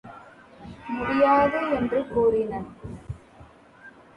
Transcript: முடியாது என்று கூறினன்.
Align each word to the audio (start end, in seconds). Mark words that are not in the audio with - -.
முடியாது 0.87 1.59
என்று 1.75 1.99
கூறினன். 2.15 2.69